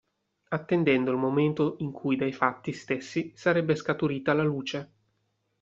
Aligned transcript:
Attendendo 0.49 1.11
il 1.11 1.17
momento 1.17 1.75
in 1.81 1.91
cui 1.91 2.15
dai 2.15 2.31
fatti 2.33 2.71
stessi 2.73 3.33
sarebbe 3.35 3.75
scaturita 3.75 4.33
la 4.33 4.41
luce. 4.41 4.91